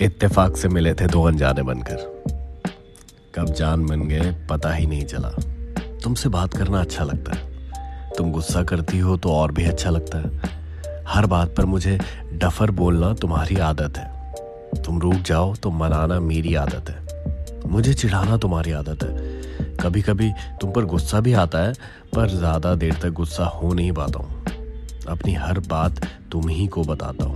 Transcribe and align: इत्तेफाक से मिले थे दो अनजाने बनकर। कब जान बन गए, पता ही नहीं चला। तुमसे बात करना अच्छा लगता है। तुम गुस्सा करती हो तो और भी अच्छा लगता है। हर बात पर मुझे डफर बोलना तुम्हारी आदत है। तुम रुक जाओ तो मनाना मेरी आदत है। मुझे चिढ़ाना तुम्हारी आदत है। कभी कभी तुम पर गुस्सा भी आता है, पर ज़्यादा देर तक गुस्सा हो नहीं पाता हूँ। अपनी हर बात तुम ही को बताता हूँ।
इत्तेफाक 0.00 0.56
से 0.56 0.68
मिले 0.68 0.92
थे 0.94 1.06
दो 1.06 1.22
अनजाने 1.22 1.62
बनकर। 1.62 1.96
कब 3.34 3.52
जान 3.52 3.86
बन 3.86 4.00
गए, 4.08 4.32
पता 4.50 4.72
ही 4.72 4.86
नहीं 4.86 5.04
चला। 5.04 5.28
तुमसे 6.04 6.28
बात 6.28 6.54
करना 6.54 6.80
अच्छा 6.80 7.04
लगता 7.04 7.36
है। 7.36 8.12
तुम 8.16 8.32
गुस्सा 8.32 8.62
करती 8.62 8.98
हो 8.98 9.16
तो 9.16 9.32
और 9.32 9.52
भी 9.52 9.64
अच्छा 9.64 9.90
लगता 9.90 10.18
है। 10.18 10.40
हर 11.08 11.26
बात 11.26 11.54
पर 11.56 11.64
मुझे 11.64 11.98
डफर 12.32 12.70
बोलना 12.70 13.12
तुम्हारी 13.14 13.56
आदत 13.60 13.98
है। 13.98 14.82
तुम 14.82 15.00
रुक 15.00 15.14
जाओ 15.14 15.54
तो 15.54 15.70
मनाना 15.70 16.20
मेरी 16.20 16.54
आदत 16.54 16.90
है। 16.90 17.68
मुझे 17.68 17.94
चिढ़ाना 17.94 18.36
तुम्हारी 18.36 18.72
आदत 18.72 19.02
है। 19.02 19.76
कभी 19.76 20.02
कभी 20.02 20.32
तुम 20.60 20.72
पर 20.72 20.84
गुस्सा 20.84 21.20
भी 21.20 21.32
आता 21.32 21.58
है, 21.58 21.72
पर 22.14 22.28
ज़्यादा 22.28 22.74
देर 22.74 22.94
तक 22.94 23.10
गुस्सा 23.12 23.44
हो 23.44 23.72
नहीं 23.72 23.92
पाता 23.92 24.18
हूँ। 24.18 24.44
अपनी 25.08 25.34
हर 25.34 25.58
बात 25.58 26.06
तुम 26.32 26.48
ही 26.48 26.66
को 26.66 26.82
बताता 26.82 27.24
हूँ। 27.24 27.34